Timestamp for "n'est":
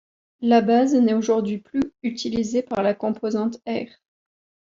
0.95-1.13